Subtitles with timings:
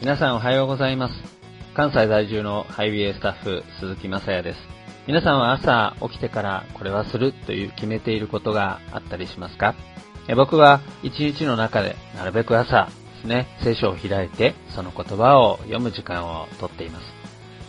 [0.00, 1.14] 皆さんおはようございます。
[1.74, 4.58] 関西在住のハイウェイスタッフ、鈴木雅也です。
[5.06, 9.74] 皆さんは朝起きてからこれはするという決めていることがあったりしますか？
[10.36, 17.04] 僕は一日の中でなるべく朝ですね、聖書を開いてその言葉を読む時間をとっています。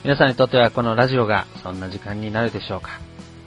[0.06, 2.92] 皆さんにとってはこのラジオがそんな時間になるでしょうか？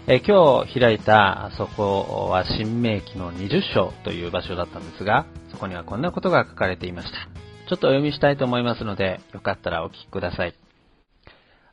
[0.06, 7.33] え今日開いたそこは新明記の20章という場所だったんですが、そこにはこんなことが書かれていました。
[7.68, 10.54] ちょっとお読みしたいと思いますので、よかったらお聞きください。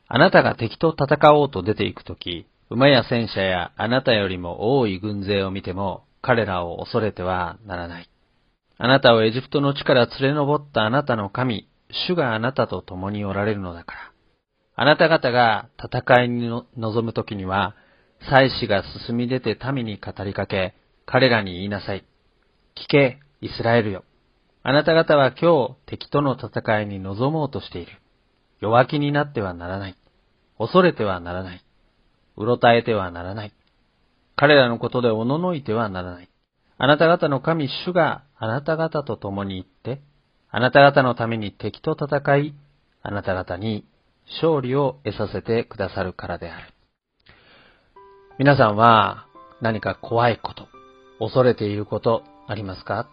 [0.08, 8.10] あなたが敵と戦おうと出て行くとき、馬や戦車やあなたよりも多い軍勢を見ても、彼らを恐れてはならない。
[8.78, 11.68] あなたをエジプトの地から連れ上ったあなたの神、
[12.08, 14.12] 主があなたと共におられるのだから。
[14.76, 17.76] あなた方が戦いに臨むときには、
[18.30, 20.74] 祭司が進み出て民に語りかけ、
[21.06, 22.06] 彼らに言いなさい。
[22.78, 24.06] 聞け、イスラエルよ。
[24.64, 27.94] あなた方は今日敵との戦いに臨もうとしている。
[28.60, 29.96] 弱気になってはならない。
[30.60, 31.66] 恐れてはならない。
[32.38, 33.54] うろたえてはならない。
[34.36, 36.30] 彼らのことでおののいてはならない。
[36.78, 40.02] あなた方の神主があなた方と共に行って、
[40.52, 42.54] あなた方のために敵と戦い、
[43.02, 43.86] あなた方に
[44.42, 46.68] 勝利を得させてくださるからである。
[48.38, 49.26] 皆さんは
[49.60, 50.68] 何か怖いこと、
[51.20, 53.10] 恐れていることありますか？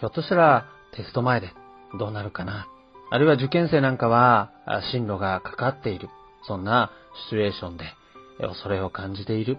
[0.00, 1.52] ひょっとしたらテスト前で
[1.98, 2.68] どうなるかな
[3.10, 4.52] あるいは受験生なんかは
[4.92, 6.08] 進路がかかっている。
[6.48, 6.90] そんな
[7.24, 7.84] シチュエーションで
[8.40, 9.58] 恐れを感じている。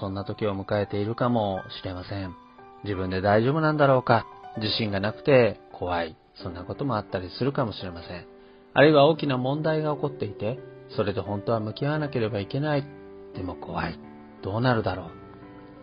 [0.00, 2.34] そんな時を迎えているかもしれません。
[2.84, 4.26] 自分で大丈夫なんだろうか
[4.56, 6.16] 自信がなくて怖い。
[6.42, 8.26] そんなこともあったりするかもしれません。
[8.72, 10.58] あるいは大きな問題が起こっていて、
[10.96, 12.84] それと本当は向き合わなければいけない。
[13.34, 13.98] でも怖い。
[14.42, 15.10] どうなるだろう。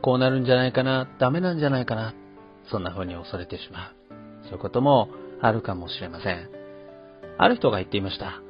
[0.02, 1.08] こうなるんじゃないかな。
[1.20, 2.14] ダメなんじゃないかな。
[2.70, 4.01] そんな風に恐れてしまう。
[4.52, 5.08] そういうことも
[5.40, 6.50] あるかもしれません。
[7.38, 8.42] ある人が言っていました。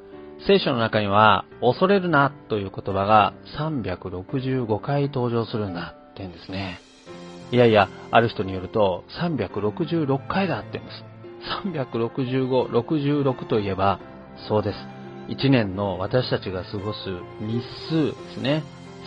[0.48, 6.80] 聖書の中には、恐れるなという言葉が365回登場するんだって言うんですね。
[7.52, 11.04] いやいや、ある人によると366回だって言うんです。
[11.68, 14.00] 365、66といえば、
[14.48, 14.78] そうです。
[15.28, 16.98] 1年の私たちが過ごす
[17.40, 18.64] 日数ですね。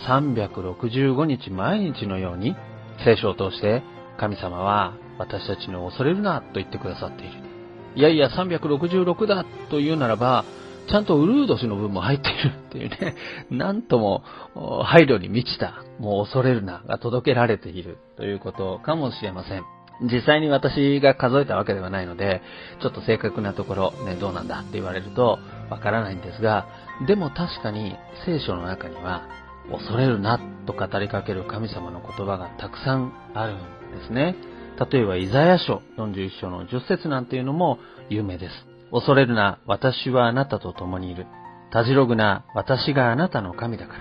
[0.08, 2.56] 365日毎日のように、
[3.04, 3.82] 聖書を通して
[4.16, 7.32] 神様は私たちの恐れるなと言ってくださっている。
[7.96, 10.44] いやいや、366だというならば、
[10.88, 13.16] ちゃんとウルード氏の分も入っているっていうね、
[13.50, 14.22] なんとも
[14.84, 19.64] 配慮に満ちた、もう恐れるなが届けられているということかもしれません。
[20.02, 22.42] 実際に私が数えたわけではないので、
[22.82, 25.38] ちょっと正確なところ、ね、どうなんだって言われると
[25.70, 26.66] わからないんですが、
[27.06, 27.96] でも確かに
[28.26, 29.22] 聖書の中には、
[29.70, 33.56] 恐れるなと語りかける神様の言葉がたくさんあるん
[33.98, 34.36] ですね。
[34.78, 37.78] 例えば、イザヤ書41章の10節なんていうのも
[38.08, 38.52] 有名です。
[38.92, 41.26] 恐れるな、私はあなたと共にいる。
[41.72, 44.00] たじろぐな、私があなたの神だから。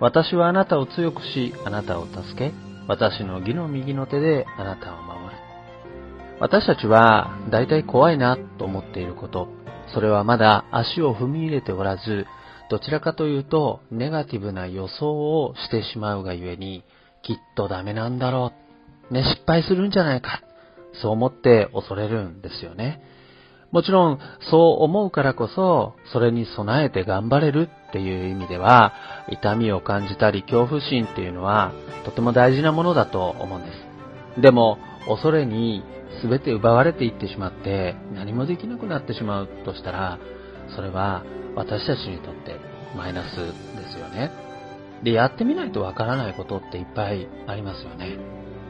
[0.00, 2.52] 私はあなたを強くし、あなたを助け、
[2.86, 5.32] 私の義の右の手であなたを守る。
[6.40, 9.48] 私たちは、大体怖いなと思っていること、
[9.92, 12.26] それはまだ足を踏み入れておらず、
[12.70, 16.82] どちらかというと、ネガティブな予想をしてしまうがゆえに、
[17.22, 18.63] きっとダメなんだろう
[19.10, 20.42] ね、失敗するんじゃないか。
[21.00, 23.02] そう思って恐れるんですよね。
[23.72, 24.20] もちろん、
[24.50, 28.92] そう思うからこそ、それに備えて頑張れるっていう意味では、
[29.30, 31.72] 痛みを感じたり恐怖心っていうのは、
[32.04, 33.72] とても大事なものだと思うんで
[34.36, 34.40] す。
[34.40, 34.78] でも、
[35.08, 35.82] 恐れに
[36.22, 40.18] 全て奪われていってしまって、何もできなくなってしまうとしたら、
[40.76, 41.24] それは
[41.56, 42.56] 私たちにとって
[42.96, 43.42] マイナスで
[43.92, 44.30] すよね。
[45.02, 48.18] で、やってみないとわからないことっていっぱいありますよね。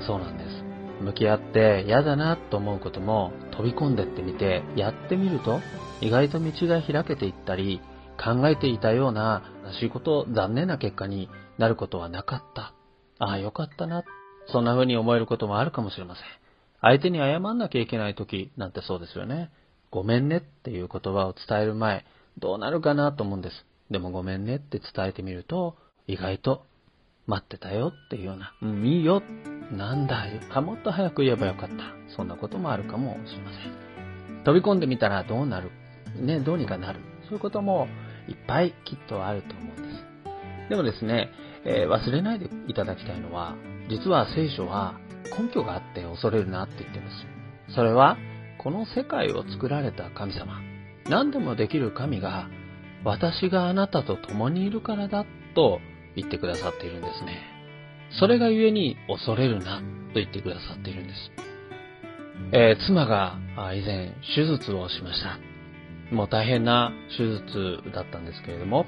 [0.07, 0.65] そうなんです。
[1.03, 5.61] 向き合って嫌だなと思うことも飛び込んでってみてやってみると
[6.01, 7.81] 意外と道が開けていったり
[8.17, 11.29] 考えていたような悲しいこと、残念な結果に
[11.59, 12.75] なることはなかった。
[13.19, 14.05] ああ、よかったな。
[14.49, 16.25] そんな風に思えることもあるかもしれません。
[16.81, 19.51] 相手に謝んなきゃいけない時なんてそうですよね。
[19.91, 22.05] ごめんねっていう言葉を伝える前、
[22.39, 23.67] どうなるかなと思うんです。
[23.91, 25.77] でもごめんねって伝えてみると、
[26.07, 26.67] 意外と
[27.27, 29.23] 待ってたよっていうような、うん、いいよ、
[29.73, 31.77] なんだよ、もっと早く言えばよかった。
[32.17, 33.57] そんなこともあるかもしれませ
[34.41, 34.45] ん。
[34.45, 35.71] 飛び込んでみたらどうなる？
[36.21, 37.01] ね、どうにかなる。
[37.25, 37.89] そういうことも
[38.29, 40.05] いっぱいきっとあると思うんです。
[40.69, 41.31] でもですね、
[41.65, 43.57] えー、忘れないでいただきたいのは、
[43.89, 44.99] 実は聖書は
[45.39, 47.11] 根拠があって恐れるなって言ってま
[47.69, 47.75] す。
[47.75, 48.19] それは、
[48.59, 50.61] この世界を作られた神様、
[51.09, 52.49] 何でもできる神が、
[53.03, 55.25] 私があなたと共にいるからだ
[55.55, 55.81] と
[56.17, 57.43] 言ってくださっているんですね。
[58.19, 61.31] それが故に恐れるなと言ってくださっているんです。
[62.53, 63.39] えー、妻が
[63.75, 65.39] 以前手術をしました。
[66.15, 68.87] もう大変な手術だったんですけれども、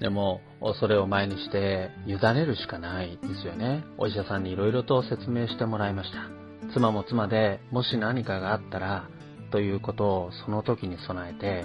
[0.00, 0.40] でも、
[0.78, 3.84] それを前にして委ねるしかないですよね。
[3.98, 6.28] お医者さんに色々と説明してもらいました。
[6.72, 9.08] 妻も妻で、もし何かがあったら、
[9.50, 11.64] ということをその時に備えて、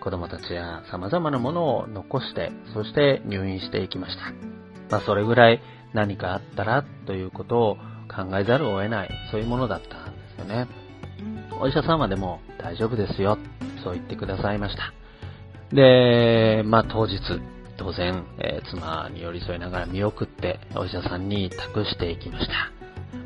[0.00, 4.32] 子供たちや様々なものを残して、そして入院していきました。
[4.90, 5.60] まあそれぐらい
[5.92, 7.76] 何かあったらということを
[8.08, 10.66] 考えざるを得ない、そういうものだったんですよね。
[11.60, 13.38] お医者様でも大丈夫ですよ、
[13.84, 14.92] そう言ってくださいました。
[15.74, 17.20] で、まあ当日、
[17.76, 22.52] 当然、えー、妻に寄り添いながら見送って、お医者さんに託していきました。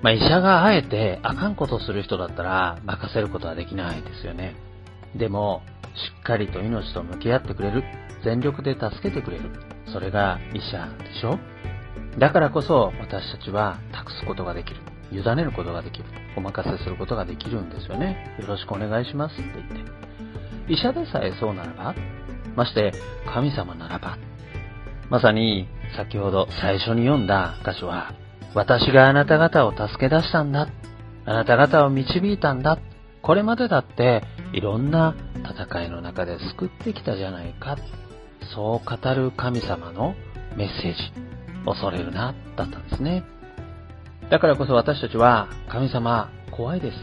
[0.02, 4.54] まあ、医者があえてあかんことする人だったら任せることはできないですよね。
[5.16, 5.62] でも、
[5.94, 7.84] しっかりと命と向き合ってくれる。
[8.24, 9.50] 全力で助けてくれる。
[9.92, 11.38] それが医者でしょ？
[12.18, 14.80] だからこそ私たちは託すことができる。
[15.12, 16.04] 委ねることができる。
[16.36, 18.36] お任せすることができるんですよね。
[18.40, 20.72] よろしくお願いしますって言って。
[20.72, 21.94] 医者でさえそうならば、
[22.56, 22.92] まして
[23.32, 24.16] 神様ならば、
[25.10, 28.14] まさに先ほど最初に読んだ箇所は、
[28.54, 30.68] 私があなた方を助け出したんだ。
[31.26, 32.78] あなた方を導いたんだ。
[33.22, 34.22] これまでだって
[34.54, 37.76] いろんな戦いの中で救ってきたじゃないか。
[38.54, 40.14] そう語る神様の
[40.56, 40.98] メッセージ。
[41.66, 43.24] 恐れるな、だったんですね。
[44.30, 46.96] だからこそ私たちは神様怖いです。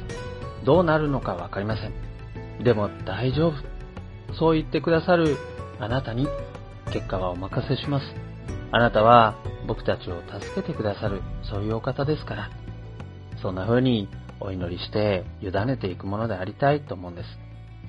[0.63, 2.63] どうなるのかわかりません。
[2.63, 3.55] でも大丈夫。
[4.33, 5.35] そう言ってくださる
[5.77, 6.27] あなたに
[6.93, 8.05] 結果はお任せします。
[8.71, 9.35] あなたは
[9.67, 12.49] 僕たちを助けてくださる、そういうお方ですから。
[13.41, 14.07] そんな風に
[14.41, 17.27] お祈りして委ねていくものでありたいと思うんです。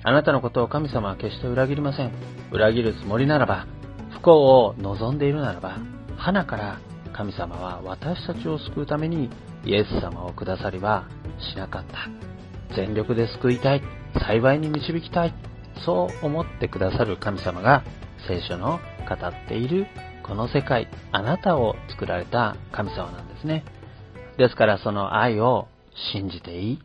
[0.03, 2.11] あなたのことを神様は決して裏切りません。
[2.51, 3.67] 裏切るつもりならば、
[4.11, 5.77] 不幸を望んでいるならば、
[6.17, 6.79] 花から
[7.13, 9.29] 神様は私たちを救うために
[9.65, 11.07] イエス様をくださりは
[11.53, 12.75] しなかった。
[12.75, 13.81] 全力で救いたい。
[14.27, 15.33] 幸いに導きたい。
[15.85, 17.83] そう思ってくださる神様が
[18.27, 19.87] 聖書の語っている
[20.23, 23.63] この世界、あなたを作られた神様なんですね。
[24.37, 25.67] ですからその愛を
[26.13, 26.79] 信じていい？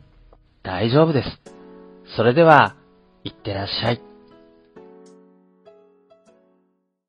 [0.63, 1.41] 大丈夫です。
[2.15, 2.75] それでは、
[3.23, 4.08] いってらっしゃい。